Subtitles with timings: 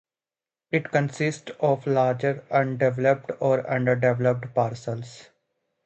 [0.71, 5.29] It consists of larger undeveloped or under-developed parcels.